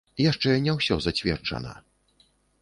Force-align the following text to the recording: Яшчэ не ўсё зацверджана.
Яшчэ 0.21 0.55
не 0.67 0.73
ўсё 0.77 0.97
зацверджана. 1.07 1.75